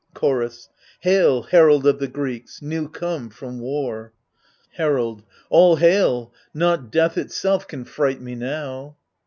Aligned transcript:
AGAMEMNON 0.15 0.19
25 0.19 0.21
Chorus 0.21 0.69
Hail, 1.01 1.41
herald 1.43 1.85
of 1.85 1.99
the 1.99 2.07
Greeks, 2.07 2.59
new 2.63 2.87
come 2.89 3.29
from 3.29 3.59
war. 3.59 4.13
Herald 4.73 5.21
All 5.51 5.75
hail! 5.75 6.33
not 6.55 6.91
death 6.91 7.19
itself 7.19 7.67
can 7.67 7.85
fright 7.85 8.19
me 8.19 8.33
now. 8.33 8.97